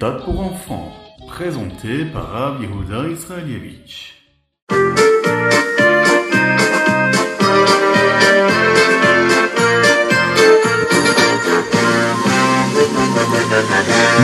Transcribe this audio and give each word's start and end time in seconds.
méthode 0.00 0.24
pour 0.24 0.40
enfants, 0.40 0.92
présenté 1.28 2.06
par 2.10 2.30
Rav 2.30 2.56
Israelievich. 2.62 4.14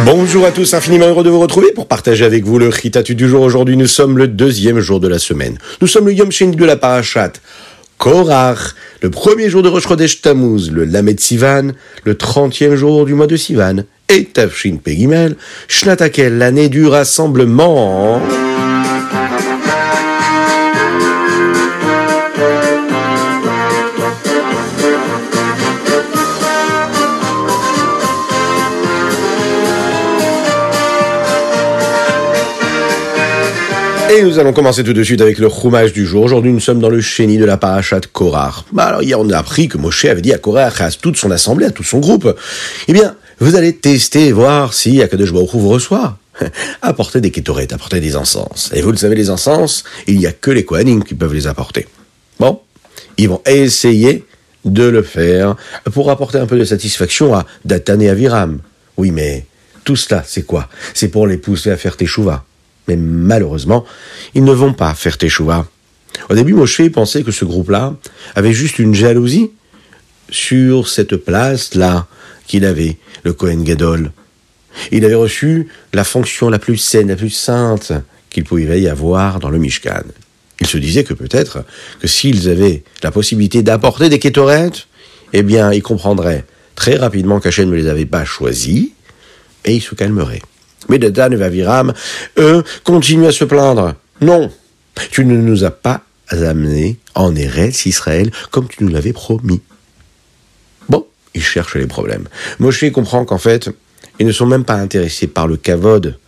Bonjour 0.06 0.46
à 0.46 0.50
tous, 0.50 0.72
infiniment 0.72 1.08
heureux 1.08 1.24
de 1.24 1.28
vous 1.28 1.40
retrouver 1.40 1.72
pour 1.72 1.88
partager 1.88 2.24
avec 2.24 2.44
vous 2.44 2.58
le 2.58 2.68
Ritatu 2.68 3.14
du 3.14 3.28
jour. 3.28 3.42
Aujourd'hui, 3.42 3.76
nous 3.76 3.86
sommes 3.86 4.16
le 4.16 4.28
deuxième 4.28 4.80
jour 4.80 4.98
de 4.98 5.08
la 5.08 5.18
semaine. 5.18 5.58
Nous 5.82 5.86
sommes 5.86 6.06
le 6.06 6.14
Yom 6.14 6.32
Sheni 6.32 6.56
de 6.56 6.64
la 6.64 6.76
Parashat. 6.78 7.32
Korach, 7.98 8.74
le 9.02 9.10
premier 9.10 9.50
jour 9.50 9.62
de 9.62 9.68
Rosh 9.68 9.88
Chodesh 9.88 10.22
Tammuz, 10.22 10.70
le 10.70 10.84
Lamed 10.84 11.20
Sivan, 11.20 11.72
le 12.04 12.14
trentième 12.14 12.76
jour 12.76 13.04
du 13.04 13.12
mois 13.12 13.26
de 13.26 13.36
Sivan, 13.36 13.84
et 14.08 14.24
Tafshin 14.24 14.76
Pegimel, 14.82 15.36
Shnatakel, 15.68 16.38
l'année 16.38 16.68
du 16.68 16.86
rassemblement. 16.86 18.20
Et 34.08 34.22
nous 34.22 34.38
allons 34.38 34.52
commencer 34.52 34.82
tout 34.82 34.92
de 34.94 35.02
suite 35.02 35.20
avec 35.20 35.38
le 35.38 35.46
roumage 35.46 35.92
du 35.92 36.06
jour. 36.06 36.22
Aujourd'hui, 36.22 36.50
nous 36.52 36.60
sommes 36.60 36.78
dans 36.78 36.88
le 36.88 37.02
chéni 37.02 37.36
de 37.38 37.44
la 37.44 37.58
parachat 37.58 38.00
Korach. 38.12 38.64
Bah 38.72 38.84
alors, 38.84 39.02
hier, 39.02 39.20
on 39.20 39.28
a 39.28 39.36
appris 39.36 39.68
que 39.68 39.76
Moshe 39.76 40.06
avait 40.06 40.22
dit 40.22 40.32
à 40.32 40.38
Korach, 40.38 40.80
à 40.80 40.90
toute 40.90 41.16
son 41.16 41.30
assemblée, 41.30 41.66
à 41.66 41.70
tout 41.70 41.82
son 41.82 41.98
groupe, 41.98 42.34
eh 42.88 42.92
bien, 42.94 43.14
vous 43.40 43.54
allez 43.54 43.74
tester 43.74 44.28
et 44.28 44.32
voir 44.32 44.72
si 44.72 45.02
Akadosh 45.02 45.32
Baruch 45.32 45.54
Hu 45.54 45.58
vous 45.58 45.68
reçoit. 45.68 46.18
Apportez 46.82 47.20
des 47.20 47.30
kétorettes, 47.30 47.72
apportez 47.72 48.00
des 48.00 48.16
encens. 48.16 48.70
Et 48.74 48.82
vous 48.82 48.90
le 48.90 48.96
savez, 48.96 49.14
les 49.14 49.30
encens, 49.30 49.84
il 50.06 50.18
n'y 50.18 50.26
a 50.26 50.32
que 50.32 50.50
les 50.50 50.64
Kohanim 50.64 51.02
qui 51.02 51.14
peuvent 51.14 51.32
les 51.32 51.46
apporter. 51.46 51.86
Bon, 52.38 52.60
ils 53.16 53.28
vont 53.28 53.40
essayer 53.46 54.24
de 54.64 54.84
le 54.84 55.02
faire 55.02 55.56
pour 55.92 56.10
apporter 56.10 56.38
un 56.38 56.46
peu 56.46 56.58
de 56.58 56.64
satisfaction 56.64 57.34
à 57.34 57.46
Datan 57.64 58.00
et 58.00 58.10
Aviram. 58.10 58.60
Oui, 58.98 59.10
mais 59.10 59.46
tout 59.84 59.96
cela, 59.96 60.22
c'est 60.26 60.42
quoi? 60.42 60.68
C'est 60.92 61.08
pour 61.08 61.26
les 61.26 61.38
pousser 61.38 61.70
à 61.70 61.76
faire 61.76 61.96
teshuva. 61.96 62.44
Mais 62.88 62.96
malheureusement, 62.96 63.84
ils 64.34 64.44
ne 64.44 64.52
vont 64.52 64.72
pas 64.72 64.94
faire 64.94 65.18
Teshuvah. 65.18 65.66
Au 66.30 66.34
début, 66.34 66.54
Moshe 66.54 66.88
pensait 66.90 67.22
que 67.22 67.32
ce 67.32 67.44
groupe-là 67.44 67.94
avait 68.34 68.52
juste 68.52 68.78
une 68.78 68.94
jalousie 68.94 69.50
sur 70.30 70.88
cette 70.88 71.16
place-là 71.16 72.06
qu'il 72.46 72.64
avait, 72.64 72.96
le 73.24 73.32
Kohen 73.32 73.64
Gadol. 73.64 74.12
Il 74.92 75.04
avait 75.04 75.14
reçu 75.14 75.68
la 75.92 76.04
fonction 76.04 76.48
la 76.48 76.58
plus 76.58 76.76
saine, 76.76 77.08
la 77.08 77.16
plus 77.16 77.30
sainte 77.30 77.92
qu'il 78.30 78.44
pouvait 78.44 78.80
y 78.80 78.88
avoir 78.88 79.38
dans 79.40 79.48
le 79.48 79.58
Mishkan. 79.58 80.02
Il 80.60 80.66
se 80.66 80.78
disait 80.78 81.04
que 81.04 81.14
peut-être 81.14 81.64
que 82.00 82.06
s'ils 82.06 82.48
avaient 82.48 82.82
la 83.02 83.10
possibilité 83.10 83.62
d'apporter 83.62 84.08
des 84.08 84.18
kétorettes, 84.18 84.86
eh 85.32 85.42
bien, 85.42 85.72
ils 85.72 85.82
comprendraient 85.82 86.44
très 86.74 86.96
rapidement 86.96 87.40
qu'Hachem 87.40 87.70
ne 87.70 87.74
les 87.74 87.88
avait 87.88 88.06
pas 88.06 88.24
choisis 88.24 88.90
et 89.64 89.74
ils 89.74 89.82
se 89.82 89.94
calmeraient. 89.94 90.42
Mais 90.88 90.98
Datan 90.98 91.32
et 91.32 91.36
Vaviram, 91.36 91.92
eux, 92.38 92.62
continuent 92.84 93.26
à 93.26 93.32
se 93.32 93.44
plaindre. 93.44 93.94
Non, 94.20 94.50
tu 95.10 95.24
ne 95.24 95.36
nous 95.36 95.64
as 95.64 95.70
pas 95.70 96.02
amenés 96.30 96.96
en 97.14 97.34
Eretz 97.34 97.86
Israël 97.86 98.30
comme 98.50 98.68
tu 98.68 98.84
nous 98.84 98.90
l'avais 98.90 99.12
promis. 99.12 99.60
Ils 101.36 101.42
cherchent 101.42 101.76
les 101.76 101.86
problèmes. 101.86 102.28
Moshe 102.58 102.90
comprend 102.90 103.26
qu'en 103.26 103.38
fait, 103.38 103.68
ils 104.18 104.26
ne 104.26 104.32
sont 104.32 104.46
même 104.46 104.64
pas 104.64 104.76
intéressés 104.76 105.26
par 105.26 105.46
le 105.46 105.58
kavod, 105.58 106.18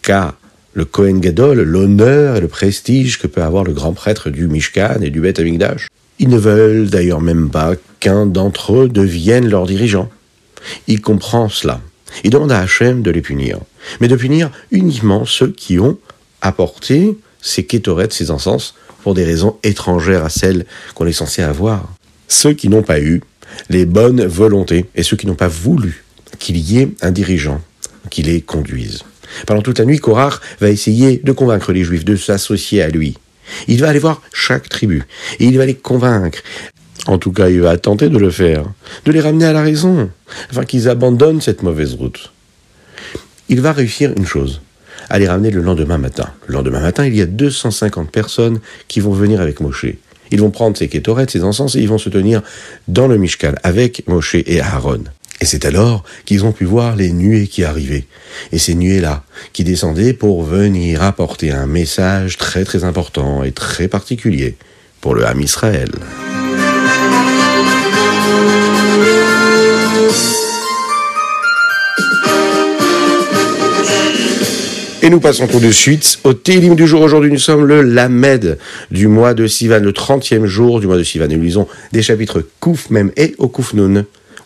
car 0.00 0.34
le 0.72 0.86
Kohen 0.86 1.20
Gadol, 1.20 1.60
l'honneur 1.60 2.36
et 2.36 2.40
le 2.40 2.48
prestige 2.48 3.18
que 3.18 3.26
peut 3.26 3.42
avoir 3.42 3.62
le 3.62 3.74
grand 3.74 3.92
prêtre 3.92 4.30
du 4.30 4.48
Mishkan 4.48 5.02
et 5.02 5.10
du 5.10 5.20
Beth 5.20 5.38
Amikdash. 5.38 5.88
Ils 6.18 6.30
ne 6.30 6.38
veulent 6.38 6.88
d'ailleurs 6.88 7.20
même 7.20 7.50
pas 7.50 7.74
qu'un 8.00 8.24
d'entre 8.24 8.74
eux 8.74 8.88
devienne 8.88 9.48
leur 9.50 9.66
dirigeant. 9.66 10.08
Il 10.86 11.02
comprend 11.02 11.50
cela. 11.50 11.82
Il 12.24 12.30
demande 12.30 12.52
à 12.52 12.60
Hachem 12.60 13.02
de 13.02 13.10
les 13.10 13.20
punir, 13.20 13.58
mais 14.00 14.08
de 14.08 14.16
punir 14.16 14.50
uniquement 14.70 15.26
ceux 15.26 15.52
qui 15.52 15.78
ont 15.78 15.98
apporté 16.40 17.18
ces 17.42 17.64
kétorettes, 17.64 18.14
ces 18.14 18.30
encens, 18.30 18.74
pour 19.02 19.12
des 19.12 19.24
raisons 19.24 19.58
étrangères 19.62 20.24
à 20.24 20.30
celles 20.30 20.64
qu'on 20.94 21.06
est 21.06 21.12
censé 21.12 21.42
avoir. 21.42 21.92
Ceux 22.28 22.54
qui 22.54 22.70
n'ont 22.70 22.82
pas 22.82 23.00
eu 23.00 23.20
les 23.70 23.86
bonnes 23.86 24.24
volontés 24.24 24.86
et 24.94 25.02
ceux 25.02 25.16
qui 25.16 25.26
n'ont 25.26 25.34
pas 25.34 25.48
voulu 25.48 26.04
qu'il 26.38 26.56
y 26.56 26.78
ait 26.78 26.88
un 27.00 27.10
dirigeant 27.10 27.60
qui 28.10 28.22
les 28.22 28.40
conduise. 28.40 29.04
Pendant 29.46 29.62
toute 29.62 29.78
la 29.78 29.84
nuit, 29.84 29.98
Korach 29.98 30.40
va 30.60 30.70
essayer 30.70 31.20
de 31.22 31.32
convaincre 31.32 31.72
les 31.72 31.84
Juifs 31.84 32.04
de 32.04 32.16
s'associer 32.16 32.82
à 32.82 32.88
lui. 32.88 33.16
Il 33.68 33.80
va 33.80 33.88
aller 33.88 33.98
voir 33.98 34.22
chaque 34.32 34.68
tribu 34.68 35.04
et 35.38 35.46
il 35.46 35.56
va 35.58 35.66
les 35.66 35.74
convaincre 35.74 36.42
en 37.06 37.18
tout 37.18 37.32
cas, 37.32 37.48
il 37.48 37.60
va 37.60 37.76
tenter 37.78 38.08
de 38.08 38.18
le 38.18 38.30
faire, 38.30 38.64
de 39.04 39.12
les 39.12 39.20
ramener 39.20 39.46
à 39.46 39.52
la 39.52 39.62
raison, 39.62 40.10
afin 40.50 40.64
qu'ils 40.64 40.88
abandonnent 40.88 41.40
cette 41.40 41.62
mauvaise 41.62 41.94
route. 41.94 42.32
Il 43.48 43.60
va 43.60 43.72
réussir 43.72 44.12
une 44.16 44.26
chose, 44.26 44.60
à 45.10 45.18
les 45.18 45.26
ramener 45.26 45.50
le 45.50 45.62
lendemain 45.62 45.98
matin. 45.98 46.28
Le 46.46 46.54
lendemain 46.54 46.80
matin, 46.80 47.04
il 47.04 47.16
y 47.16 47.20
a 47.20 47.26
250 47.26 48.10
personnes 48.10 48.60
qui 48.86 49.00
vont 49.00 49.12
venir 49.12 49.40
avec 49.40 49.60
Moshe. 49.60 49.86
Ils 50.32 50.40
vont 50.40 50.50
prendre 50.50 50.76
ces 50.76 50.88
kétorettes, 50.88 51.30
ces 51.30 51.44
encens, 51.44 51.76
et 51.76 51.80
ils 51.80 51.88
vont 51.88 51.98
se 51.98 52.08
tenir 52.08 52.42
dans 52.88 53.06
le 53.06 53.18
Mishkan 53.18 53.52
avec 53.62 54.08
Moshe 54.08 54.34
et 54.34 54.60
Aaron. 54.60 55.04
Et 55.40 55.44
c'est 55.44 55.64
alors 55.64 56.04
qu'ils 56.24 56.44
ont 56.44 56.52
pu 56.52 56.64
voir 56.64 56.96
les 56.96 57.12
nuées 57.12 57.48
qui 57.48 57.64
arrivaient. 57.64 58.06
Et 58.52 58.58
ces 58.58 58.74
nuées-là, 58.74 59.24
qui 59.52 59.64
descendaient 59.64 60.14
pour 60.14 60.42
venir 60.42 61.02
apporter 61.02 61.50
un 61.50 61.66
message 61.66 62.38
très 62.38 62.64
très 62.64 62.84
important 62.84 63.42
et 63.42 63.52
très 63.52 63.88
particulier 63.88 64.56
pour 65.00 65.14
le 65.14 65.26
Ham 65.26 65.40
Israël. 65.40 65.90
Nous 75.12 75.20
passons 75.20 75.46
tout 75.46 75.60
de 75.60 75.70
suite 75.70 76.20
au 76.24 76.32
Télim 76.32 76.74
du 76.74 76.86
jour. 76.86 77.02
Aujourd'hui, 77.02 77.30
nous 77.30 77.36
sommes 77.36 77.66
le 77.66 77.82
Lamed 77.82 78.56
du 78.90 79.08
mois 79.08 79.34
de 79.34 79.46
Sivan, 79.46 79.80
le 79.80 79.92
30e 79.92 80.46
jour 80.46 80.80
du 80.80 80.86
mois 80.86 80.96
de 80.96 81.02
Sivan. 81.02 81.28
Et 81.28 81.36
nous 81.36 81.42
lisons 81.42 81.68
des 81.92 82.00
chapitres 82.00 82.42
Kouf 82.60 82.88
même 82.88 83.12
et 83.18 83.34
au 83.36 83.48
Kouf. 83.48 83.74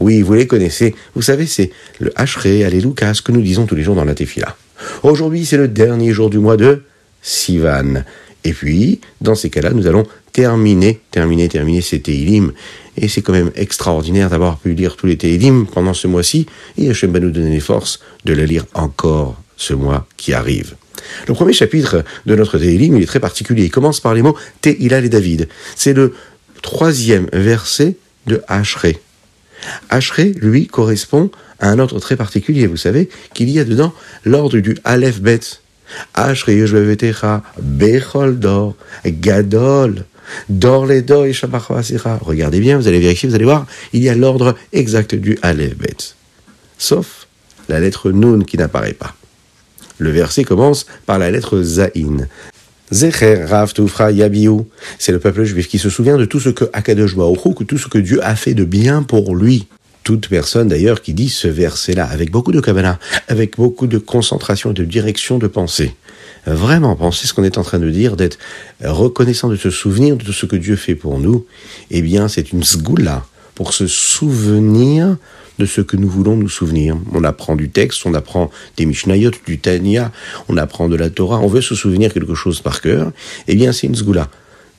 Oui, 0.00 0.22
vous 0.22 0.34
les 0.34 0.49
connaissez. 0.49 0.97
Vous 1.15 1.22
savez, 1.22 1.47
c'est 1.47 1.71
le 2.00 2.10
Hachré, 2.16 2.65
Alléluia, 2.65 3.15
ce 3.15 3.22
que 3.22 3.31
nous 3.31 3.43
disons 3.43 3.65
tous 3.66 3.77
les 3.77 3.84
jours 3.84 3.94
dans 3.94 4.04
la 4.04 4.16
Tefila. 4.16 4.56
Aujourd'hui, 5.04 5.47
c'est 5.47 5.56
le 5.56 5.69
dernier 5.69 6.10
jour 6.10 6.31
du 6.31 6.41
mois 6.41 6.56
de 6.56 6.83
Sivan. 7.22 8.03
Et 8.43 8.53
puis, 8.53 9.00
dans 9.21 9.37
ces 9.37 9.50
cas-là, 9.50 9.71
nous 9.71 9.87
allons 9.87 10.04
terminer, 10.33 10.98
terminer, 11.12 11.48
terminer 11.48 11.81
ces 11.81 12.00
Télim. 12.00 12.50
Et 12.97 13.06
c'est 13.06 13.22
quand 13.22 13.34
même 13.34 13.53
extraordinaire 13.54 14.31
d'avoir 14.31 14.59
pu 14.59 14.75
lire 14.75 14.97
tous 14.97 15.06
les 15.06 15.16
Télim 15.16 15.65
pendant 15.72 15.94
ce 15.94 16.09
mois-ci. 16.09 16.47
Et 16.77 16.91
Hachem 16.91 17.12
va 17.12 17.21
nous 17.21 17.31
donner 17.31 17.50
les 17.50 17.60
forces 17.60 18.00
de 18.25 18.33
les 18.33 18.48
lire 18.48 18.66
encore 18.75 19.41
ce 19.56 19.74
mois 19.74 20.06
qui 20.16 20.32
arrive. 20.32 20.76
Le 21.28 21.34
premier 21.34 21.52
chapitre 21.52 22.04
de 22.26 22.34
notre 22.34 22.58
Télim, 22.58 22.96
il 22.96 23.02
est 23.02 23.06
très 23.06 23.20
particulier. 23.20 23.64
Il 23.64 23.70
commence 23.70 24.00
par 24.00 24.14
les 24.14 24.22
mots 24.22 24.36
Tehilal 24.60 25.04
et 25.04 25.08
David. 25.08 25.48
C'est 25.74 25.92
le 25.92 26.14
troisième 26.62 27.28
verset 27.32 27.96
de 28.26 28.42
Hachré. 28.48 28.98
Hachré, 29.88 30.34
lui, 30.40 30.66
correspond 30.66 31.30
à 31.60 31.70
un 31.70 31.78
ordre 31.78 32.00
très 32.00 32.16
particulier. 32.16 32.66
Vous 32.66 32.76
savez 32.76 33.08
qu'il 33.34 33.50
y 33.50 33.58
a 33.58 33.64
dedans 33.64 33.92
l'ordre 34.24 34.58
du 34.58 34.76
Aleph 34.84 35.20
Bet. 35.20 35.40
Hachré, 36.14 36.56
Yeshvevetecha, 36.56 37.42
Bechol 37.60 38.38
Dor, 38.38 38.74
Gadol, 39.04 40.04
Dor 40.48 40.86
les 40.86 40.98
et 40.98 41.97
Regardez 42.20 42.60
bien, 42.60 42.76
vous 42.76 42.88
allez 42.88 42.98
vérifier, 42.98 43.28
vous 43.28 43.34
allez 43.34 43.44
voir, 43.44 43.66
il 43.92 44.02
y 44.02 44.09
a 44.09 44.14
l'ordre 44.14 44.56
exact 44.72 45.14
du 45.14 45.38
Aleph 45.42 45.76
Bet. 45.76 45.97
Sauf 46.78 47.26
la 47.68 47.80
lettre 47.80 48.10
Nun 48.10 48.44
qui 48.44 48.56
n'apparaît 48.56 48.92
pas. 48.92 49.14
Le 49.98 50.10
verset 50.10 50.45
commence 50.45 50.87
par 51.07 51.19
la 51.19 51.31
lettre 51.31 51.63
Zaïn. 51.63 52.28
Zecher 52.93 53.45
Rav 53.45 53.72
Tufra 53.72 54.13
Yabiu. 54.13 54.66
C'est 54.98 55.13
le 55.13 55.19
peuple 55.19 55.45
juif 55.45 55.69
qui 55.69 55.78
se 55.78 55.91
souvient 55.91 56.16
de 56.16 56.25
tout 56.25 56.39
ce 56.39 56.51
que 56.51 56.65
Akadosh 56.72 57.16
Baruch 57.16 57.66
tout 57.66 57.78
ce 57.78 57.89
que 57.89 57.98
Dieu 57.98 58.25
a 58.25 58.37
fait 58.37 58.54
de 58.54 58.65
bien 58.65 59.03
pour 59.03 59.34
lui. 59.34 59.66
Toute 60.04 60.28
personne 60.28 60.69
d'ailleurs 60.69 61.03
qui 61.03 61.15
dit 61.15 61.28
ce 61.28 61.48
verset-là 61.48 62.04
avec 62.04 62.31
beaucoup 62.31 62.53
de 62.53 62.60
kabbalah, 62.60 63.01
avec 63.27 63.57
beaucoup 63.57 63.89
de 63.89 63.98
concentration 63.98 64.71
et 64.71 64.75
de 64.75 64.84
direction 64.84 65.39
de 65.39 65.48
pensée. 65.48 65.97
Vraiment 66.47 66.95
penser 66.95 67.27
ce 67.27 67.34
qu'on 67.34 67.43
est 67.43 67.59
en 67.59 67.65
train 67.65 67.81
de 67.81 67.91
dire, 67.91 68.16
d'être 68.16 68.39
reconnaissant 68.84 69.48
de 69.48 69.57
se 69.57 69.71
souvenir 69.71 70.16
de 70.16 70.22
tout 70.22 70.33
ce 70.33 70.47
que 70.47 70.54
Dieu 70.54 70.77
fait 70.77 70.95
pour 70.95 71.19
nous, 71.19 71.45
eh 71.91 72.03
bien 72.03 72.28
c'est 72.28 72.53
une 72.53 72.63
sgoula 72.63 73.27
pour 73.57 73.72
se 73.72 73.89
souvenir 73.89 75.16
de 75.58 75.66
ce 75.66 75.80
que 75.80 75.97
nous 75.97 76.08
voulons 76.08 76.36
nous 76.36 76.48
souvenir. 76.48 76.97
On 77.12 77.24
apprend 77.24 77.56
du 77.56 77.70
texte, 77.70 78.04
on 78.06 78.14
apprend 78.14 78.50
des 78.76 78.86
Mishnayot, 78.86 79.32
du 79.47 79.58
Tanya, 79.58 80.12
on 80.48 80.56
apprend 80.56 80.88
de 80.88 80.97
la 80.97 81.10
Torah, 81.10 81.38
on 81.41 81.48
veut 81.48 81.62
se 81.62 81.74
souvenir 81.74 82.12
quelque 82.12 82.34
chose 82.34 82.60
par 82.60 82.80
cœur, 82.80 83.12
eh 83.48 83.54
bien 83.54 83.72
c'est 83.72 83.86
une 83.86 83.94
sgoula 83.94 84.28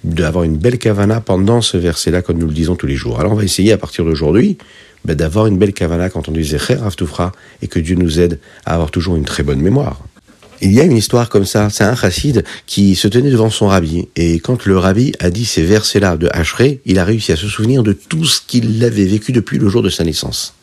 d'avoir 0.04 0.44
une 0.44 0.58
belle 0.58 0.78
kavana 0.78 1.22
pendant 1.22 1.62
ce 1.62 1.76
verset-là, 1.78 2.22
comme 2.22 2.38
nous 2.38 2.48
le 2.48 2.54
disons 2.54 2.76
tous 2.76 2.88
les 2.88 2.96
jours. 2.96 3.20
Alors 3.20 3.34
on 3.34 3.36
va 3.36 3.44
essayer 3.44 3.72
à 3.74 3.78
partir 3.78 4.06
d'aujourd'hui 4.06 4.58
ben, 5.06 5.16
d'avoir 5.16 5.48
une 5.48 5.58
belle 5.58 5.74
kavala 5.74 6.10
quand 6.10 6.30
on 6.30 6.32
dit 6.32 6.44
Zecher 6.44 6.76
Raftoufra 6.76 7.32
et 7.62 7.68
que 7.68 7.80
Dieu 7.80 7.96
nous 7.96 8.20
aide 8.20 8.40
à 8.66 8.74
avoir 8.74 8.92
toujours 8.92 9.16
une 9.16 9.26
très 9.26 9.44
bonne 9.44 9.62
mémoire. 9.62 10.02
Il 10.60 10.74
y 10.74 10.82
a 10.82 10.84
une 10.84 10.98
histoire 10.98 11.30
comme 11.30 11.46
ça, 11.46 11.70
c'est 11.70 11.84
un 11.84 11.96
chassid 11.96 12.44
qui 12.66 12.96
se 12.96 13.08
tenait 13.08 13.30
devant 13.30 13.52
son 13.52 13.68
rabbi, 13.68 14.08
et 14.16 14.40
quand 14.40 14.66
le 14.66 14.76
rabbi 14.76 15.14
a 15.20 15.30
dit 15.30 15.46
ces 15.46 15.64
versets-là 15.64 16.18
de 16.18 16.30
Hachré, 16.32 16.82
il 16.86 16.98
a 16.98 17.06
réussi 17.06 17.32
à 17.32 17.36
se 17.36 17.48
souvenir 17.48 17.84
de 17.84 17.94
tout 17.94 18.26
ce 18.26 18.42
qu'il 18.42 18.84
avait 18.84 19.06
vécu 19.06 19.32
depuis 19.32 19.60
le 19.60 19.70
jour 19.70 19.84
de 19.84 19.90
sa 19.90 20.04
naissance. 20.04 20.57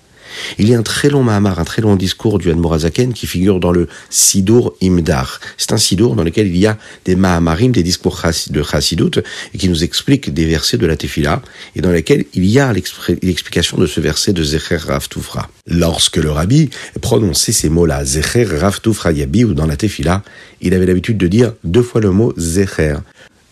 Il 0.58 0.69
y 0.69 0.75
a 0.75 0.78
un 0.78 0.82
très 0.82 1.08
long 1.08 1.22
Mahamar, 1.22 1.58
un 1.58 1.64
très 1.64 1.82
long 1.82 1.96
discours 1.96 2.38
du 2.38 2.52
Morazaken 2.52 3.12
qui 3.12 3.26
figure 3.26 3.60
dans 3.60 3.72
le 3.72 3.88
Sidour 4.10 4.75
Imdar. 4.82 5.40
C'est 5.56 5.72
un 5.72 5.78
Sidour 5.78 6.16
dans 6.16 6.25
lequel 6.25 6.46
il 6.46 6.56
y 6.56 6.66
a 6.66 6.76
des 7.04 7.16
Mahamarim, 7.16 7.72
des 7.72 7.82
discours 7.82 8.20
de 8.50 8.62
Chassidut, 8.62 9.22
et 9.54 9.58
qui 9.58 9.69
nous 9.69 9.84
explique 9.84 10.32
des 10.32 10.44
versets 10.44 10.78
de 10.78 10.86
la 10.86 10.96
Tefila, 10.96 11.42
et 11.76 11.81
dans 11.81 11.90
lesquels 11.90 12.25
il 12.34 12.46
y 12.46 12.58
a 12.58 12.72
l'explication 12.72 13.78
de 13.78 13.86
ce 13.86 14.00
verset 14.00 14.32
de 14.32 14.42
Zecher 14.42 14.76
Rav 14.76 15.08
Tufra. 15.08 15.48
Lorsque 15.66 16.16
le 16.16 16.31
rabbi 16.31 16.70
prononçait 17.00 17.52
ces 17.52 17.69
mots-là, 17.69 18.04
Zecher 18.04 18.44
Rav 18.44 18.81
Tufra 18.81 19.12
Yabi, 19.12 19.44
ou 19.44 19.54
dans 19.54 19.66
la 19.66 19.76
Tefila, 19.76 20.22
il 20.60 20.75
avait 20.75 20.86
l'habitude 20.86 21.19
de 21.19 21.26
dire 21.26 21.52
deux 21.64 21.82
fois 21.82 22.00
le 22.00 22.10
mot 22.10 22.32
Zecher. 22.36 22.96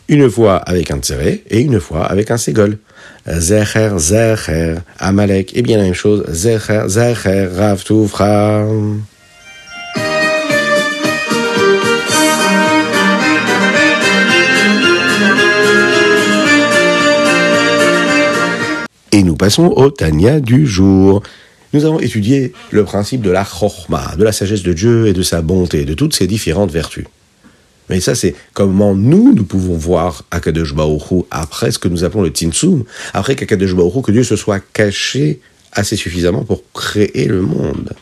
Une 0.09 0.29
fois 0.31 0.57
avec 0.57 0.91
un 0.91 0.99
tséré 0.99 1.43
et 1.49 1.61
une 1.61 1.81
fois 1.81 2.05
avec 2.05 2.31
un 2.31 2.37
ségol. 2.37 2.79
Zecher, 3.27 3.99
Zecher, 3.99 4.77
Amalek, 4.99 5.57
et 5.57 5.63
bien 5.63 5.77
la 5.77 5.85
même 5.85 5.95
chose, 5.95 6.25
Zecher, 6.29 6.85
Zecher, 6.89 7.49
Rav. 7.55 7.83
Et 19.13 19.23
nous 19.23 19.37
passons 19.37 19.67
au 19.77 19.91
Tania 19.91 20.41
du 20.41 20.67
jour. 20.67 21.23
Nous 21.73 21.85
avons 21.85 22.01
étudié 22.01 22.53
le 22.71 22.85
principe 22.85 23.23
de 23.23 23.31
la 23.31 23.45
chorma, 23.45 24.15
de 24.19 24.25
la 24.25 24.33
sagesse 24.33 24.63
de 24.63 24.73
Dieu 24.73 25.07
et 25.07 25.13
de 25.13 25.23
sa 25.23 25.43
bonté, 25.43 25.85
de 25.85 25.95
toutes 25.95 26.15
ses 26.15 26.27
différentes 26.27 26.71
vertus. 26.71 27.07
Mais 27.89 28.01
ça, 28.01 28.15
c'est 28.15 28.35
comment 28.55 28.95
nous, 28.95 29.35
nous 29.35 29.45
pouvons 29.45 29.77
voir 29.77 30.25
Akadosh 30.31 30.75
Baruch 30.75 31.25
après 31.31 31.71
ce 31.71 31.79
que 31.79 31.89
nous 31.89 32.05
appelons 32.05 32.23
le 32.23 32.33
Tinsum, 32.33 32.85
après 33.13 33.37
qu'Akadosh 33.37 33.75
Baruch 33.75 34.05
que 34.05 34.13
Dieu 34.13 34.25
se 34.25 34.37
soit 34.37 34.61
caché 34.73 35.41
assez 35.73 35.97
suffisamment 35.97 36.45
pour 36.45 36.63
créer 36.73 37.27
le 37.27 37.43
monde. 37.43 37.93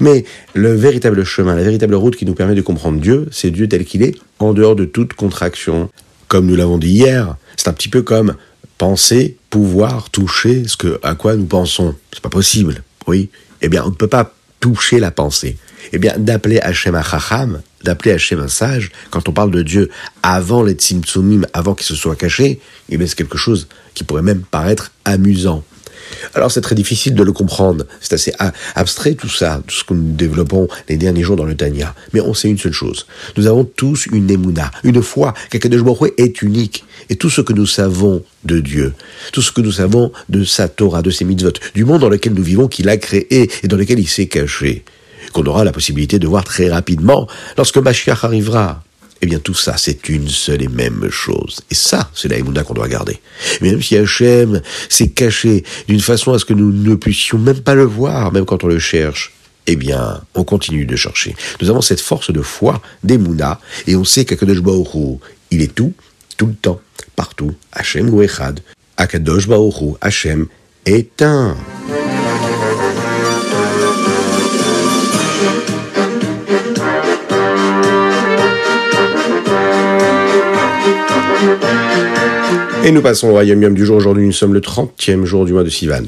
Mais 0.00 0.24
le 0.54 0.74
véritable 0.74 1.24
chemin, 1.24 1.54
la 1.54 1.62
véritable 1.62 1.94
route 1.94 2.16
qui 2.16 2.24
nous 2.24 2.34
permet 2.34 2.54
de 2.54 2.62
comprendre 2.62 3.00
Dieu, 3.00 3.28
c'est 3.30 3.50
Dieu 3.50 3.68
tel 3.68 3.84
qu'il 3.84 4.02
est, 4.02 4.14
en 4.38 4.52
dehors 4.52 4.76
de 4.76 4.84
toute 4.84 5.14
contraction. 5.14 5.90
Comme 6.28 6.46
nous 6.46 6.56
l'avons 6.56 6.78
dit 6.78 6.90
hier, 6.90 7.36
c'est 7.56 7.68
un 7.68 7.72
petit 7.72 7.88
peu 7.88 8.02
comme 8.02 8.34
penser, 8.78 9.36
pouvoir 9.50 10.10
toucher 10.10 10.66
ce 10.66 10.76
que, 10.76 10.98
à 11.02 11.14
quoi 11.14 11.36
nous 11.36 11.46
pensons. 11.46 11.94
C'est 12.12 12.22
pas 12.22 12.28
possible, 12.28 12.82
oui. 13.06 13.28
Eh 13.62 13.68
bien, 13.68 13.84
on 13.84 13.90
ne 13.90 13.94
peut 13.94 14.08
pas 14.08 14.34
toucher 14.60 14.98
la 14.98 15.10
pensée. 15.10 15.56
Eh 15.92 15.98
bien, 15.98 16.14
d'appeler 16.18 16.58
Hachem 16.60 17.00
Chacham, 17.02 17.60
d'appeler 17.84 18.12
Hachem 18.12 18.40
un 18.40 18.48
sage, 18.48 18.90
quand 19.10 19.28
on 19.28 19.32
parle 19.32 19.50
de 19.50 19.62
Dieu 19.62 19.90
avant 20.22 20.62
les 20.62 20.72
Tzimtzumim, 20.72 21.42
avant 21.52 21.74
qu'il 21.74 21.86
se 21.86 21.94
soit 21.94 22.16
caché, 22.16 22.58
eh 22.88 22.96
bien, 22.96 23.06
c'est 23.06 23.16
quelque 23.16 23.38
chose 23.38 23.68
qui 23.94 24.02
pourrait 24.04 24.22
même 24.22 24.42
paraître 24.42 24.90
amusant. 25.04 25.62
Alors 26.34 26.50
c'est 26.50 26.60
très 26.60 26.74
difficile 26.74 27.14
de 27.14 27.22
le 27.22 27.32
comprendre, 27.32 27.84
c'est 28.00 28.12
assez 28.12 28.32
abstrait 28.74 29.14
tout 29.14 29.28
ça, 29.28 29.62
tout 29.66 29.74
ce 29.74 29.84
que 29.84 29.94
nous 29.94 30.12
développons 30.12 30.68
les 30.88 30.96
derniers 30.96 31.22
jours 31.22 31.36
dans 31.36 31.44
le 31.44 31.56
Tanya. 31.56 31.94
Mais 32.12 32.20
on 32.20 32.34
sait 32.34 32.48
une 32.48 32.58
seule 32.58 32.72
chose, 32.72 33.06
nous 33.36 33.46
avons 33.46 33.64
tous 33.64 34.06
une 34.06 34.30
émouna, 34.30 34.70
une 34.82 35.02
foi 35.02 35.34
qu'Akadosh 35.50 35.82
Baruch 35.82 36.12
est 36.18 36.42
unique. 36.42 36.84
Et 37.10 37.16
tout 37.16 37.30
ce 37.30 37.40
que 37.40 37.52
nous 37.52 37.66
savons 37.66 38.22
de 38.44 38.60
Dieu, 38.60 38.94
tout 39.32 39.42
ce 39.42 39.52
que 39.52 39.60
nous 39.60 39.72
savons 39.72 40.12
de 40.28 40.44
sa 40.44 40.68
Torah, 40.68 41.02
de 41.02 41.10
ses 41.10 41.24
mitzvot, 41.24 41.52
du 41.74 41.84
monde 41.84 42.00
dans 42.00 42.08
lequel 42.08 42.32
nous 42.32 42.42
vivons, 42.42 42.68
qu'il 42.68 42.88
a 42.88 42.96
créé 42.96 43.50
et 43.62 43.68
dans 43.68 43.76
lequel 43.76 43.98
il 43.98 44.08
s'est 44.08 44.26
caché, 44.26 44.84
qu'on 45.34 45.44
aura 45.44 45.64
la 45.64 45.72
possibilité 45.72 46.18
de 46.18 46.26
voir 46.26 46.44
très 46.44 46.70
rapidement 46.70 47.28
lorsque 47.58 47.76
Mashiach 47.76 48.24
arrivera. 48.24 48.82
Eh 49.20 49.26
bien, 49.26 49.38
tout 49.38 49.54
ça, 49.54 49.76
c'est 49.76 50.08
une 50.08 50.28
seule 50.28 50.62
et 50.62 50.68
même 50.68 51.08
chose. 51.10 51.60
Et 51.70 51.74
ça, 51.74 52.10
c'est 52.14 52.28
la 52.28 52.36
Emouna 52.36 52.62
qu'on 52.62 52.74
doit 52.74 52.88
garder. 52.88 53.20
même 53.60 53.82
si 53.82 53.96
Hachem 53.96 54.60
s'est 54.88 55.08
caché 55.08 55.64
d'une 55.88 56.00
façon 56.00 56.32
à 56.32 56.38
ce 56.38 56.44
que 56.44 56.52
nous 56.52 56.72
ne 56.72 56.94
puissions 56.94 57.38
même 57.38 57.60
pas 57.60 57.74
le 57.74 57.84
voir, 57.84 58.32
même 58.32 58.44
quand 58.44 58.64
on 58.64 58.66
le 58.66 58.78
cherche, 58.78 59.32
eh 59.66 59.76
bien, 59.76 60.20
on 60.34 60.44
continue 60.44 60.84
de 60.84 60.96
chercher. 60.96 61.34
Nous 61.60 61.70
avons 61.70 61.80
cette 61.80 62.00
force 62.00 62.30
de 62.32 62.42
foi 62.42 62.82
d'Emouna, 63.02 63.60
et 63.86 63.96
on 63.96 64.04
sait 64.04 64.24
qu'Akadosh 64.24 64.60
Baruch 64.60 65.20
il 65.50 65.62
est 65.62 65.74
tout, 65.74 65.94
tout 66.36 66.46
le 66.46 66.54
temps, 66.54 66.80
partout. 67.16 67.54
Hachem 67.72 68.12
ou 68.12 68.22
Echad. 68.22 68.60
Akadosh 68.98 69.48
Baruch 69.48 69.96
Hachem 70.00 70.46
est 70.84 71.22
un. 71.22 71.56
Et 82.86 82.92
nous 82.92 83.00
passons 83.00 83.28
au 83.28 83.30
royaume 83.30 83.62
Yom 83.62 83.72
du 83.72 83.86
jour. 83.86 83.96
Aujourd'hui, 83.96 84.26
nous 84.26 84.32
sommes 84.32 84.52
le 84.52 84.60
30e 84.60 85.24
jour 85.24 85.46
du 85.46 85.54
mois 85.54 85.64
de 85.64 85.70
Sivan. 85.70 86.02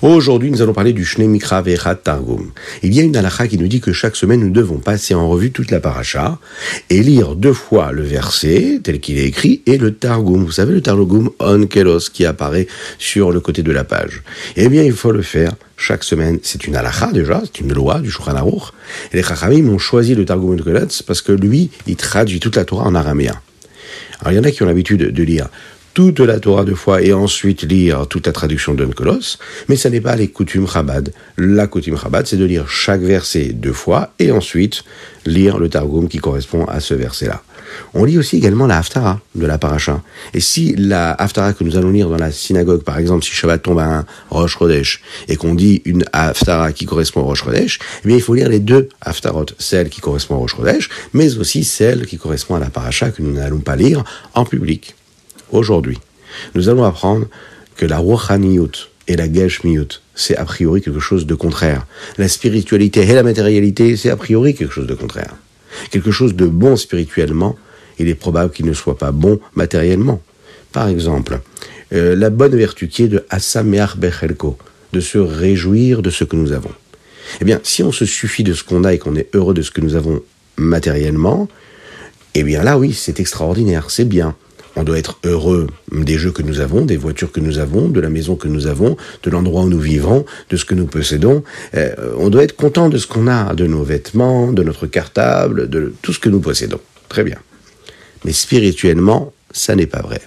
Aujourd'hui, 0.00 0.52
nous 0.52 0.62
allons 0.62 0.72
parler 0.72 0.92
du 0.92 1.04
Shnei 1.04 1.26
Mikra 1.26 1.60
Verat 1.60 1.96
Targum. 1.96 2.52
Il 2.84 2.94
y 2.94 3.00
a 3.00 3.02
une 3.02 3.16
halakha 3.16 3.48
qui 3.48 3.58
nous 3.58 3.66
dit 3.66 3.80
que 3.80 3.92
chaque 3.92 4.14
semaine, 4.14 4.38
nous 4.38 4.50
devons 4.50 4.78
passer 4.78 5.12
en 5.16 5.28
revue 5.28 5.50
toute 5.50 5.72
la 5.72 5.80
paracha 5.80 6.38
et 6.88 7.02
lire 7.02 7.34
deux 7.34 7.52
fois 7.52 7.90
le 7.90 8.04
verset 8.04 8.78
tel 8.80 9.00
qu'il 9.00 9.18
est 9.18 9.24
écrit 9.24 9.62
et 9.66 9.76
le 9.76 9.92
Targum. 9.92 10.44
Vous 10.44 10.52
savez, 10.52 10.72
le 10.72 10.80
Targum 10.80 11.30
Onkelos 11.40 12.10
qui 12.12 12.24
apparaît 12.24 12.68
sur 12.98 13.32
le 13.32 13.40
côté 13.40 13.64
de 13.64 13.72
la 13.72 13.82
page. 13.82 14.22
Eh 14.54 14.68
bien, 14.68 14.84
il 14.84 14.92
faut 14.92 15.10
le 15.10 15.22
faire 15.22 15.54
chaque 15.76 16.04
semaine. 16.04 16.38
C'est 16.44 16.64
une 16.64 16.76
halakha 16.76 17.10
déjà, 17.10 17.42
c'est 17.44 17.58
une 17.58 17.72
loi 17.72 17.98
du 17.98 18.08
Shulchan 18.08 18.36
Aruch. 18.36 18.70
Et 19.12 19.16
les 19.16 19.24
Chachamim 19.24 19.68
ont 19.68 19.78
choisi 19.78 20.14
le 20.14 20.24
Targum 20.24 20.52
Onkelos 20.52 21.02
parce 21.04 21.22
que 21.22 21.32
lui, 21.32 21.70
il 21.88 21.96
traduit 21.96 22.38
toute 22.38 22.54
la 22.54 22.64
Torah 22.64 22.84
en 22.84 22.94
araméen. 22.94 23.34
Alors 24.20 24.32
il 24.32 24.36
y 24.36 24.38
en 24.38 24.44
a 24.44 24.52
qui 24.52 24.62
ont 24.62 24.66
l'habitude 24.66 25.12
de 25.12 25.22
lire 25.24 25.48
toute 25.94 26.20
la 26.20 26.38
Torah 26.38 26.64
deux 26.64 26.74
fois 26.74 27.02
et 27.02 27.12
ensuite 27.12 27.62
lire 27.62 28.06
toute 28.06 28.26
la 28.26 28.32
traduction 28.32 28.74
d'un 28.74 28.90
colosse, 28.90 29.38
mais 29.68 29.76
ce 29.76 29.88
n'est 29.88 30.00
pas 30.00 30.16
les 30.16 30.28
coutumes 30.28 30.68
Chabad. 30.68 31.12
La 31.36 31.66
coutume 31.66 31.98
Chabad, 31.98 32.26
c'est 32.26 32.36
de 32.36 32.44
lire 32.44 32.68
chaque 32.68 33.00
verset 33.00 33.52
deux 33.52 33.72
fois 33.72 34.12
et 34.18 34.30
ensuite 34.30 34.84
lire 35.26 35.58
le 35.58 35.68
Targum 35.68 36.08
qui 36.08 36.18
correspond 36.18 36.64
à 36.64 36.80
ce 36.80 36.94
verset-là. 36.94 37.42
On 37.94 38.04
lit 38.04 38.18
aussi 38.18 38.36
également 38.36 38.66
la 38.66 38.78
Haftara 38.78 39.20
de 39.34 39.46
la 39.46 39.58
Paracha. 39.58 40.02
Et 40.34 40.40
si 40.40 40.74
la 40.76 41.12
Haftara 41.12 41.52
que 41.52 41.64
nous 41.64 41.76
allons 41.76 41.90
lire 41.90 42.08
dans 42.08 42.16
la 42.16 42.32
synagogue, 42.32 42.82
par 42.82 42.98
exemple, 42.98 43.24
si 43.24 43.32
Shabbat 43.32 43.62
tombe 43.62 43.78
à 43.78 43.98
un 43.98 44.06
Rosh 44.30 44.58
Chodesh 44.58 45.02
et 45.28 45.36
qu'on 45.36 45.54
dit 45.54 45.82
une 45.84 46.04
Haftara 46.12 46.72
qui 46.72 46.86
correspond 46.86 47.20
au 47.20 47.24
Rosh 47.24 47.44
Chodesh, 47.44 47.78
eh 48.04 48.08
bien, 48.08 48.16
il 48.16 48.22
faut 48.22 48.34
lire 48.34 48.48
les 48.48 48.60
deux 48.60 48.88
Haftarot, 49.00 49.46
celle 49.58 49.88
qui 49.88 50.00
correspond 50.00 50.36
au 50.36 50.40
Rosh 50.40 50.56
Chodesh, 50.56 50.88
mais 51.12 51.36
aussi 51.38 51.64
celle 51.64 52.06
qui 52.06 52.18
correspond 52.18 52.56
à 52.56 52.60
la 52.60 52.70
Paracha 52.70 53.10
que 53.10 53.22
nous 53.22 53.32
n'allons 53.32 53.60
pas 53.60 53.76
lire 53.76 54.04
en 54.34 54.44
public 54.44 54.94
aujourd'hui, 55.52 55.98
nous 56.54 56.68
allons 56.68 56.84
apprendre 56.84 57.26
que 57.76 57.86
la 57.86 57.98
Rouhaniyut 57.98 58.90
et 59.08 59.16
la 59.16 59.32
Geshmiyut, 59.32 60.00
c'est 60.14 60.36
a 60.36 60.44
priori 60.44 60.82
quelque 60.82 61.00
chose 61.00 61.26
de 61.26 61.34
contraire. 61.34 61.86
La 62.18 62.28
spiritualité 62.28 63.00
et 63.02 63.14
la 63.14 63.22
matérialité, 63.22 63.96
c'est 63.96 64.10
a 64.10 64.16
priori 64.16 64.54
quelque 64.54 64.72
chose 64.72 64.86
de 64.86 64.94
contraire. 64.94 65.34
Quelque 65.90 66.10
chose 66.10 66.34
de 66.34 66.46
bon 66.46 66.76
spirituellement, 66.76 67.56
il 67.98 68.08
est 68.08 68.14
probable 68.14 68.52
qu'il 68.52 68.66
ne 68.66 68.72
soit 68.72 68.98
pas 68.98 69.12
bon 69.12 69.40
matériellement. 69.54 70.20
Par 70.72 70.88
exemple, 70.88 71.40
euh, 71.92 72.14
la 72.14 72.30
bonne 72.30 72.56
vertu 72.56 72.88
qui 72.88 73.04
est 73.04 73.08
de 73.08 73.24
Asameach 73.30 73.96
Bechelko, 73.96 74.56
de 74.92 75.00
se 75.00 75.18
réjouir 75.18 76.02
de 76.02 76.10
ce 76.10 76.24
que 76.24 76.36
nous 76.36 76.52
avons. 76.52 76.72
Eh 77.40 77.44
bien, 77.44 77.60
si 77.62 77.82
on 77.82 77.92
se 77.92 78.04
suffit 78.04 78.44
de 78.44 78.54
ce 78.54 78.64
qu'on 78.64 78.84
a 78.84 78.92
et 78.92 78.98
qu'on 78.98 79.16
est 79.16 79.28
heureux 79.34 79.54
de 79.54 79.62
ce 79.62 79.70
que 79.70 79.80
nous 79.80 79.94
avons 79.94 80.22
matériellement, 80.56 81.48
eh 82.34 82.42
bien 82.42 82.62
là, 82.62 82.78
oui, 82.78 82.92
c'est 82.92 83.20
extraordinaire, 83.20 83.90
c'est 83.90 84.04
bien. 84.04 84.34
On 84.80 84.82
doit 84.82 84.96
être 84.96 85.18
heureux 85.24 85.66
des 85.92 86.16
jeux 86.16 86.30
que 86.30 86.40
nous 86.40 86.60
avons, 86.60 86.86
des 86.86 86.96
voitures 86.96 87.30
que 87.30 87.40
nous 87.40 87.58
avons, 87.58 87.90
de 87.90 88.00
la 88.00 88.08
maison 88.08 88.34
que 88.34 88.48
nous 88.48 88.66
avons, 88.66 88.96
de 89.22 89.28
l'endroit 89.28 89.64
où 89.64 89.68
nous 89.68 89.78
vivons, 89.78 90.24
de 90.48 90.56
ce 90.56 90.64
que 90.64 90.74
nous 90.74 90.86
possédons. 90.86 91.44
Euh, 91.74 91.94
on 92.16 92.30
doit 92.30 92.44
être 92.44 92.56
content 92.56 92.88
de 92.88 92.96
ce 92.96 93.06
qu'on 93.06 93.26
a, 93.26 93.54
de 93.54 93.66
nos 93.66 93.82
vêtements, 93.82 94.52
de 94.52 94.62
notre 94.62 94.86
cartable, 94.86 95.68
de 95.68 95.92
tout 96.00 96.14
ce 96.14 96.18
que 96.18 96.30
nous 96.30 96.40
possédons. 96.40 96.80
Très 97.10 97.24
bien. 97.24 97.36
Mais 98.24 98.32
spirituellement, 98.32 99.34
ça 99.50 99.76
n'est 99.76 99.86
pas 99.86 100.00
vrai. 100.00 100.22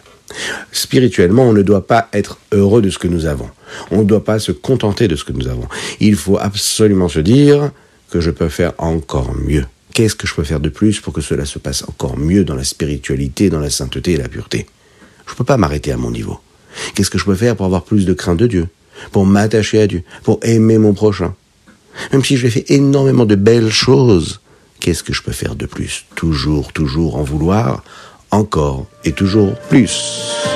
Spirituellement, 0.72 1.46
on 1.50 1.54
ne 1.54 1.64
doit 1.64 1.88
pas 1.88 2.08
être 2.14 2.38
heureux 2.52 2.84
de 2.84 2.92
ce 2.92 3.00
que 3.00 3.08
nous 3.08 3.26
avons. 3.26 3.50
On 3.90 4.02
ne 4.02 4.04
doit 4.04 4.24
pas 4.24 4.38
se 4.38 4.52
contenter 4.52 5.08
de 5.08 5.16
ce 5.16 5.24
que 5.24 5.34
nous 5.34 5.48
avons. 5.48 5.68
Il 6.00 6.16
faut 6.16 6.38
absolument 6.38 7.10
se 7.10 7.20
dire 7.20 7.72
que 8.12 8.22
je 8.22 8.30
peux 8.30 8.50
faire 8.50 8.74
encore 8.78 9.34
mieux. 9.34 9.66
Qu'est-ce 9.94 10.16
que 10.16 10.28
je 10.28 10.34
peux 10.34 10.44
faire 10.44 10.60
de 10.60 10.70
plus 10.70 11.00
pour 11.00 11.14
que 11.14 11.22
cela 11.22 11.46
se 11.46 11.60
passe 11.60 11.84
encore 11.88 12.18
mieux 12.18 12.44
dans 12.44 12.56
la 12.56 12.64
spiritualité, 12.64 13.52
dans 13.52 13.60
la 13.60 13.70
sainteté 13.70 14.14
et 14.14 14.18
la 14.18 14.28
pureté? 14.28 14.66
Je 15.28 15.34
ne 15.34 15.38
peux 15.38 15.44
pas 15.44 15.58
m'arrêter 15.58 15.92
à 15.92 15.98
mon 15.98 16.10
niveau. 16.10 16.40
Qu'est-ce 16.96 17.12
que 17.12 17.20
je 17.20 17.26
peux 17.26 17.36
faire 17.36 17.56
pour 17.56 17.68
avoir 17.68 17.84
plus 17.84 18.06
de 18.06 18.14
crainte 18.14 18.40
de 18.40 18.48
Dieu? 18.48 18.68
Pour 19.12 19.26
m'attacher 19.26 19.82
à 19.82 19.88
Dieu 19.88 20.04
Pour 20.24 20.40
aimer 20.42 20.80
mon 20.80 20.94
prochain? 20.94 21.36
Même 22.12 22.24
si 22.24 22.38
j'ai 22.38 22.50
fait 22.50 22.72
énormément 22.72 23.26
de 23.26 23.36
belles 23.36 23.72
choses, 23.72 24.42
qu'est-ce 24.80 25.04
que 25.04 25.14
je 25.14 25.22
peux 25.22 25.32
faire 25.32 25.56
de 25.56 25.68
plus? 25.68 26.06
Toujours, 26.16 26.74
toujours 26.74 27.18
en 27.18 27.24
vouloir 27.24 27.84
encore 28.32 28.88
et 29.06 29.12
toujours 29.12 29.54
plus. 29.70 30.53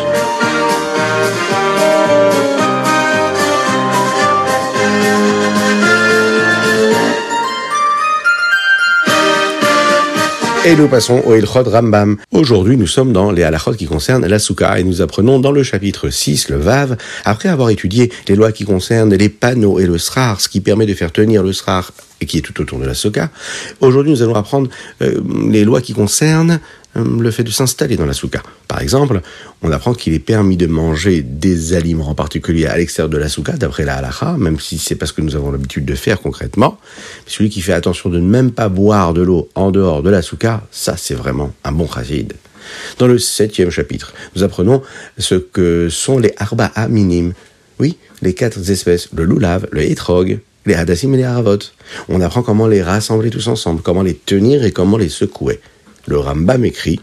Et 10.67 10.75
nous 10.75 10.89
passons 10.89 11.21
au 11.25 11.33
Elchot 11.33 11.63
Rambam. 11.63 12.17
Aujourd'hui, 12.33 12.75
nous 12.75 12.87
sommes 12.87 13.13
dans 13.13 13.31
les 13.31 13.43
halachot 13.43 13.71
qui 13.71 13.85
concernent 13.85 14.25
la 14.25 14.37
souka 14.37 14.77
et 14.77 14.83
nous 14.83 15.01
apprenons 15.01 15.39
dans 15.39 15.53
le 15.53 15.63
chapitre 15.63 16.09
6, 16.09 16.49
le 16.49 16.57
Vav, 16.57 16.97
après 17.23 17.47
avoir 17.47 17.69
étudié 17.69 18.11
les 18.27 18.35
lois 18.35 18.51
qui 18.51 18.65
concernent 18.65 19.15
les 19.15 19.29
panneaux 19.29 19.79
et 19.79 19.85
le 19.85 19.97
srar, 19.97 20.41
ce 20.41 20.49
qui 20.49 20.59
permet 20.59 20.85
de 20.85 20.93
faire 20.93 21.13
tenir 21.13 21.41
le 21.41 21.53
srar 21.53 21.93
et 22.19 22.25
qui 22.25 22.37
est 22.37 22.41
tout 22.41 22.59
autour 22.59 22.79
de 22.79 22.85
la 22.85 22.95
souka. 22.95 23.29
Aujourd'hui, 23.79 24.11
nous 24.11 24.21
allons 24.21 24.35
apprendre 24.35 24.69
euh, 25.01 25.21
les 25.49 25.63
lois 25.63 25.79
qui 25.79 25.93
concernent 25.93 26.59
euh, 26.97 27.05
le 27.17 27.31
fait 27.31 27.45
de 27.45 27.51
s'installer 27.51 27.95
dans 27.95 28.05
la 28.05 28.11
souka. 28.11 28.43
Par 28.77 28.83
exemple, 28.83 29.21
on 29.63 29.71
apprend 29.71 29.95
qu'il 29.95 30.13
est 30.13 30.19
permis 30.19 30.55
de 30.55 30.67
manger 30.67 31.23
des 31.23 31.73
aliments 31.73 32.09
en 32.09 32.13
particulier 32.13 32.67
à 32.67 32.77
l'extérieur 32.77 33.09
de 33.09 33.17
la 33.17 33.27
souka, 33.27 33.53
d'après 33.53 33.85
la 33.85 33.95
halacha, 33.95 34.33
même 34.37 34.59
si 34.59 34.77
c'est 34.77 34.93
pas 34.93 35.07
ce 35.07 35.13
que 35.13 35.21
nous 35.21 35.35
avons 35.35 35.51
l'habitude 35.51 35.83
de 35.83 35.95
faire 35.95 36.21
concrètement. 36.21 36.77
Celui 37.25 37.49
qui 37.49 37.61
fait 37.61 37.73
attention 37.73 38.11
de 38.11 38.19
ne 38.19 38.27
même 38.27 38.51
pas 38.51 38.69
boire 38.69 39.15
de 39.15 39.23
l'eau 39.23 39.49
en 39.55 39.71
dehors 39.71 40.03
de 40.03 40.11
la 40.11 40.21
souka, 40.21 40.61
ça 40.69 40.93
c'est 40.95 41.15
vraiment 41.15 41.51
un 41.63 41.71
bon 41.71 41.87
chassid. 41.87 42.33
Dans 42.99 43.07
le 43.07 43.17
septième 43.17 43.71
chapitre, 43.71 44.13
nous 44.35 44.43
apprenons 44.43 44.83
ce 45.17 45.33
que 45.33 45.89
sont 45.89 46.19
les 46.19 46.35
arba'a 46.37 46.87
minim. 46.87 47.33
Oui, 47.79 47.97
les 48.21 48.35
quatre 48.35 48.69
espèces, 48.69 49.09
le 49.11 49.23
loulav, 49.23 49.67
le 49.71 49.81
hétrog, 49.81 50.39
les 50.67 50.75
hadassim 50.75 51.15
et 51.15 51.17
les 51.17 51.23
haravot. 51.23 51.57
On 52.09 52.21
apprend 52.21 52.43
comment 52.43 52.67
les 52.67 52.83
rassembler 52.83 53.31
tous 53.31 53.47
ensemble, 53.47 53.81
comment 53.81 54.03
les 54.03 54.13
tenir 54.13 54.63
et 54.63 54.71
comment 54.71 54.97
les 54.97 55.09
secouer. 55.09 55.61
Le 56.05 56.19
Rambam 56.19 56.63
écrit 56.63 56.99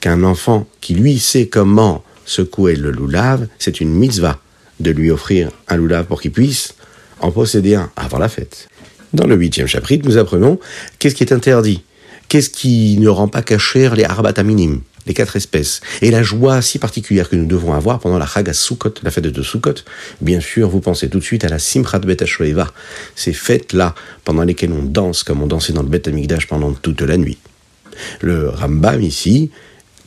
qu'un 0.00 0.22
enfant 0.24 0.66
qui 0.80 0.94
lui 0.94 1.18
sait 1.18 1.46
comment 1.46 2.02
secouer 2.24 2.76
le 2.76 2.90
loulav, 2.90 3.46
c'est 3.58 3.80
une 3.80 3.90
mitzvah 3.90 4.38
de 4.80 4.90
lui 4.90 5.10
offrir 5.10 5.50
un 5.68 5.76
loulav 5.76 6.06
pour 6.06 6.20
qu'il 6.20 6.32
puisse 6.32 6.74
en 7.20 7.30
posséder 7.30 7.74
un 7.74 7.90
avant 7.96 8.18
la 8.18 8.28
fête. 8.28 8.68
Dans 9.12 9.26
le 9.26 9.36
huitième 9.36 9.66
chapitre, 9.66 10.06
nous 10.08 10.16
apprenons 10.16 10.58
qu'est-ce 10.98 11.14
qui 11.14 11.24
est 11.24 11.32
interdit, 11.32 11.82
qu'est-ce 12.28 12.50
qui 12.50 12.96
ne 12.98 13.08
rend 13.08 13.28
pas 13.28 13.42
cacher 13.42 13.90
les 13.94 14.04
arbata 14.04 14.42
minim, 14.42 14.80
les 15.06 15.14
quatre 15.14 15.36
espèces, 15.36 15.80
et 16.00 16.10
la 16.10 16.22
joie 16.22 16.62
si 16.62 16.78
particulière 16.78 17.28
que 17.28 17.36
nous 17.36 17.46
devons 17.46 17.74
avoir 17.74 17.98
pendant 17.98 18.18
la 18.18 18.26
Chagas 18.26 18.54
Sukkot, 18.54 18.94
la 19.02 19.10
fête 19.10 19.26
de 19.26 19.42
Sukkot. 19.42 19.74
Bien 20.20 20.40
sûr, 20.40 20.68
vous 20.68 20.80
pensez 20.80 21.08
tout 21.08 21.18
de 21.18 21.24
suite 21.24 21.44
à 21.44 21.48
la 21.48 21.58
Simchat 21.58 21.98
Bet 21.98 22.22
HaShoeva, 22.22 22.72
ces 23.16 23.32
fêtes-là 23.32 23.94
pendant 24.24 24.44
lesquelles 24.44 24.72
on 24.72 24.84
danse 24.84 25.24
comme 25.24 25.42
on 25.42 25.46
dansait 25.46 25.72
dans 25.72 25.82
le 25.82 25.88
Bet 25.88 26.08
Amikdash 26.08 26.46
pendant 26.46 26.72
toute 26.72 27.02
la 27.02 27.16
nuit. 27.16 27.38
Le 28.20 28.48
Rambam 28.48 29.02
ici 29.02 29.50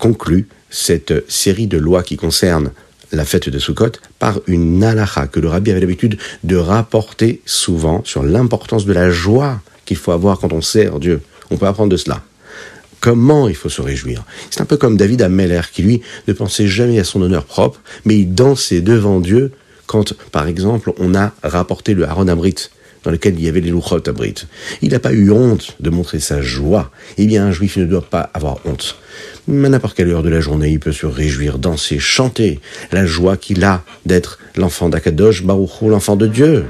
conclut 0.04 0.50
cette 0.70 1.14
série 1.32 1.68
de 1.68 1.78
lois 1.78 2.04
qui 2.04 2.18
concernent 2.18 2.72
la 3.14 3.24
fête 3.24 3.48
de 3.48 3.58
Sukkot 3.58 3.94
par 4.20 4.42
une 4.48 4.78
nalacha 4.80 5.28
que 5.28 5.40
le 5.40 5.48
rabbi 5.48 5.72
avait 5.72 5.80
l'habitude 5.80 6.18
de 6.44 6.58
rapporter 6.58 7.42
souvent 7.46 8.04
sur 8.04 8.22
l'importance 8.22 8.86
de 8.86 8.92
la 8.92 9.12
joie 9.12 9.62
qu'il 9.86 9.96
faut 9.96 10.12
avoir 10.12 10.40
quand 10.40 10.52
on 10.52 10.60
sert 10.60 11.00
Dieu. 11.00 11.22
On 11.52 11.58
peut 11.58 11.68
apprendre 11.68 11.90
de 11.90 11.96
cela. 11.96 12.22
Comment 13.00 13.48
il 13.48 13.56
faut 13.56 13.70
se 13.70 13.82
réjouir? 13.82 14.26
C'est 14.50 14.60
un 14.60 14.66
peu 14.66 14.76
comme 14.76 14.98
David 14.98 15.22
Ameller 15.22 15.62
qui, 15.72 15.84
lui, 15.84 16.02
ne 16.28 16.34
pensait 16.34 16.68
jamais 16.68 17.00
à 17.00 17.06
son 17.06 17.22
honneur 17.22 17.46
propre, 17.46 17.80
mais 18.04 18.18
il 18.18 18.36
dansait 18.36 18.82
devant 18.82 19.22
Dieu 19.22 19.54
quand, 19.88 20.14
par 20.34 20.48
exemple, 20.48 20.92
on 20.98 21.16
a 21.16 21.32
rapporté 21.44 21.94
le 21.94 22.04
Aaron 22.04 22.28
Abrit 22.28 22.56
dans 23.04 23.12
lequel 23.12 23.36
il 23.36 23.44
y 23.44 23.50
avait 23.50 23.62
les 23.62 23.72
Luchot 23.72 24.08
Abrit. 24.08 24.36
Il 24.82 24.92
n'a 24.92 25.00
pas 25.00 25.14
eu 25.14 25.32
honte 25.32 25.76
de 25.80 25.90
montrer 25.90 26.20
sa 26.20 26.42
joie. 26.42 26.92
Eh 27.18 27.26
bien, 27.26 27.46
un 27.46 27.52
juif 27.52 27.78
ne 27.78 27.86
doit 27.86 28.02
pas 28.02 28.30
avoir 28.34 28.58
honte. 28.66 28.98
Mais 29.48 29.68
à 29.68 29.70
n'importe 29.70 29.96
quelle 29.96 30.10
heure 30.10 30.24
de 30.24 30.30
la 30.30 30.40
journée, 30.40 30.70
il 30.70 30.80
peut 30.80 30.92
se 30.92 31.06
réjouir, 31.06 31.60
danser, 31.60 32.00
chanter 32.00 32.60
la 32.92 33.06
joie 33.06 33.38
qu'il 33.38 33.64
a 33.64 33.84
d'être 34.06 34.40
l'enfant 34.56 34.90
d'Akadosh 34.90 35.44
Baruch 35.44 35.82
l'enfant 35.82 36.16
de 36.16 36.28
Dieu. 36.28 36.66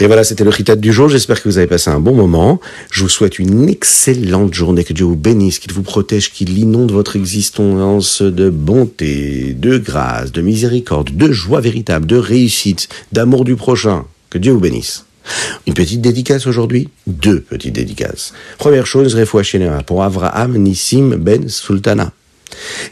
Et 0.00 0.06
voilà, 0.06 0.22
c'était 0.22 0.44
le 0.44 0.50
Ritat 0.50 0.76
du 0.76 0.92
jour. 0.92 1.08
J'espère 1.08 1.42
que 1.42 1.48
vous 1.48 1.58
avez 1.58 1.66
passé 1.66 1.90
un 1.90 1.98
bon 1.98 2.14
moment. 2.14 2.60
Je 2.92 3.02
vous 3.02 3.08
souhaite 3.08 3.40
une 3.40 3.68
excellente 3.68 4.54
journée. 4.54 4.84
Que 4.84 4.92
Dieu 4.92 5.04
vous 5.04 5.16
bénisse, 5.16 5.58
qu'il 5.58 5.72
vous 5.72 5.82
protège, 5.82 6.30
qu'il 6.30 6.56
inonde 6.56 6.92
votre 6.92 7.16
existence 7.16 8.22
de 8.22 8.48
bonté, 8.48 9.56
de 9.58 9.76
grâce, 9.76 10.30
de 10.30 10.40
miséricorde, 10.40 11.16
de 11.16 11.32
joie 11.32 11.60
véritable, 11.60 12.06
de 12.06 12.16
réussite, 12.16 12.88
d'amour 13.10 13.44
du 13.44 13.56
prochain. 13.56 14.04
Que 14.30 14.38
Dieu 14.38 14.52
vous 14.52 14.60
bénisse. 14.60 15.04
Une 15.66 15.74
petite 15.74 16.00
dédicace 16.00 16.46
aujourd'hui? 16.46 16.88
Deux 17.08 17.40
petites 17.40 17.74
dédicaces. 17.74 18.32
Première 18.56 18.86
chose, 18.86 19.16
Refoua 19.16 19.42
pour 19.84 20.04
Avraham 20.04 20.56
Nissim 20.56 21.16
Ben 21.16 21.48
Sultana 21.48 22.12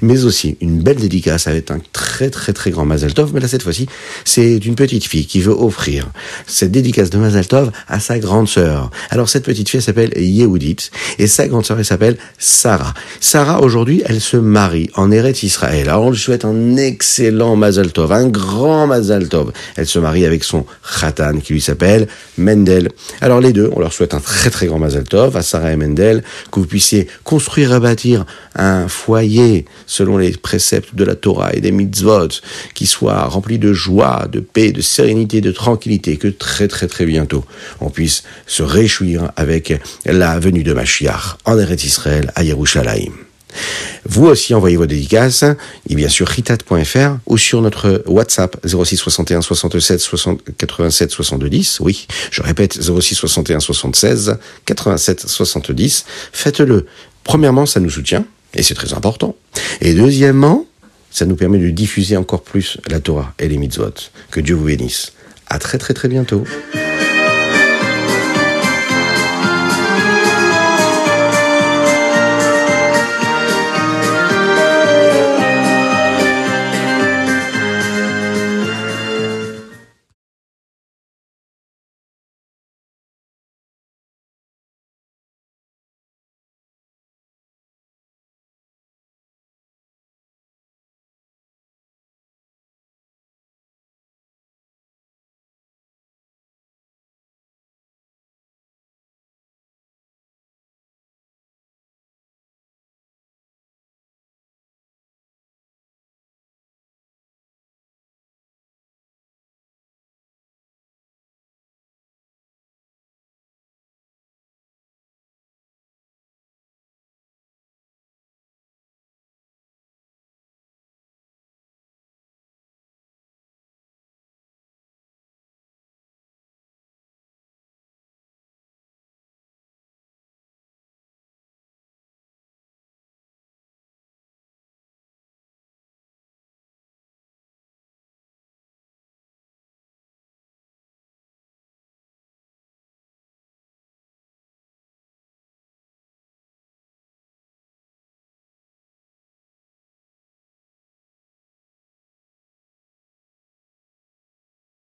mais 0.03 0.25
aussi 0.25 0.57
une 0.61 0.81
belle 0.81 0.97
dédicace 0.97 1.47
avec 1.47 1.71
un 1.71 1.81
très 1.93 2.31
très 2.31 2.53
très 2.53 2.71
grand 2.71 2.85
Mazal 2.85 3.15
Tov, 3.15 3.33
mais 3.35 3.41
là 3.41 3.49
cette 3.49 3.63
fois-ci, 3.63 3.87
c'est 4.25 4.57
une 4.59 4.75
petite 4.75 5.05
fille 5.05 5.27
qui 5.27 5.41
veut 5.41 5.53
offrir 5.53 6.09
cette 6.47 6.71
dédicace 6.71 7.11
de 7.11 7.19
Mazal 7.19 7.47
Tov 7.47 7.71
à 7.89 8.01
sa 8.01 8.19
grande 8.19 8.49
sœur. 8.49 8.91
Alors 9.11 9.29
cette 9.29 9.45
petite 9.45 9.69
fille 9.69 9.83
s'appelle 9.83 10.13
Yehudit 10.17 10.91
et 11.19 11.27
sa 11.27 11.49
grande 11.49 11.65
sœur 11.65 11.79
elle 11.79 11.85
s'appelle 11.85 12.17
Sarah. 12.39 12.95
Sarah 13.21 13.63
aujourd'hui, 13.63 14.03
elle 14.07 14.21
se 14.21 14.37
marie 14.37 14.91
en 14.95 15.11
Eretz 15.11 15.43
Israël. 15.43 15.89
Alors 15.89 16.05
on 16.05 16.11
lui 16.11 16.19
souhaite 16.19 16.45
un 16.45 16.77
excellent 16.77 17.57
Mazal 17.57 17.93
Tov, 17.93 18.13
un 18.13 18.29
grand 18.29 18.87
Mazal 18.87 19.29
Tov. 19.29 19.53
Elle 19.77 19.87
se 19.87 19.99
marie 19.99 20.25
avec 20.25 20.45
son 20.45 20.65
Khatan 21.01 21.39
qui 21.41 21.55
lui 21.55 21.61
s'appelle 21.61 22.09
Mendel. 22.39 22.91
Alors 23.21 23.41
les 23.41 23.53
deux, 23.53 23.71
on 23.75 23.81
leur 23.81 23.93
souhaite 23.93 24.15
un 24.15 24.21
très 24.21 24.51
très 24.51 24.67
grand 24.67 24.79
Mazal 24.79 25.05
Tov 25.05 25.37
à 25.37 25.43
Sarah 25.43 25.73
et 25.73 25.77
Mendel, 25.77 26.23
que 26.51 26.61
vous 26.61 26.67
puissiez 26.67 27.09
construire 27.25 27.75
et 27.75 27.81
bâtir 27.81 28.25
un 28.55 28.89
foyer 28.89 29.46
selon 29.87 30.19
les 30.19 30.33
préceptes 30.33 30.95
de 30.95 31.05
la 31.05 31.15
Torah 31.15 31.53
et 31.55 31.61
des 31.61 31.73
mitzvot, 31.73 32.29
qui 32.75 32.87
soit 32.87 33.25
rempli 33.25 33.59
de 33.59 33.73
joie, 33.73 34.27
de 34.31 34.41
paix, 34.41 34.73
de 34.73 34.81
sérénité, 34.81 35.41
de 35.41 35.53
tranquillité, 35.53 36.17
que 36.17 36.29
très 36.29 36.69
très 36.69 36.87
très 36.87 37.07
bientôt 37.07 37.45
on 37.81 37.91
puisse 37.91 38.23
se 38.47 38.63
réjouir 38.63 39.33
avec 39.37 39.81
la 40.05 40.39
venue 40.39 40.63
de 40.63 40.73
Mashiach 40.73 41.39
en 41.45 41.59
Eretz 41.59 41.85
Israël 41.85 42.33
à 42.35 42.45
Yerushalayim. 42.45 43.13
Vous 44.05 44.27
aussi 44.27 44.53
envoyez 44.55 44.77
vos 44.77 44.87
dédicaces, 44.87 45.45
et 45.89 45.95
bien 45.95 46.11
sûr 46.11 46.29
ritat.fr 46.29 47.17
ou 47.27 47.39
sur 47.39 47.63
notre 47.63 48.03
WhatsApp 48.07 48.57
06 48.65 48.97
61 48.97 49.41
67 49.41 50.11
87 50.59 51.11
72 51.11 51.79
Oui, 51.81 52.07
je 52.31 52.43
répète 52.43 52.79
06 52.81 53.15
61 53.15 53.61
76 53.61 54.37
87 54.67 55.27
70. 55.27 56.05
Faites-le. 56.33 56.87
Premièrement, 57.25 57.67
ça 57.67 57.81
nous 57.81 57.91
soutient 57.91 58.25
et 58.55 58.63
c'est 58.63 58.75
très 58.75 58.95
important. 58.95 59.37
Et 59.81 59.95
deuxièmement, 59.95 60.67
ça 61.11 61.27
nous 61.27 61.37
permet 61.37 61.59
de 61.59 61.71
diffuser 61.71 62.17
encore 62.17 62.43
plus 62.43 62.79
la 62.89 63.01
Torah 63.01 63.35
et 63.39 63.49
les 63.49 63.59
mitzvot. 63.59 63.95
Que 64.31 64.41
Dieu 64.41 64.55
vous 64.55 64.67
bénisse. 64.67 65.13
À 65.49 65.59
très 65.59 65.79
très 65.79 65.95
très 65.95 66.09
bientôt. 66.09 66.45